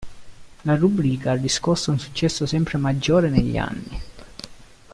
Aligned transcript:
La 0.63 0.75
rubrica 0.75 1.29
ha 1.29 1.35
riscosso 1.35 1.91
un 1.91 1.99
successo 1.99 2.47
sempre 2.47 2.79
maggiore 2.79 3.29
negli 3.29 3.57
anni. 3.57 4.01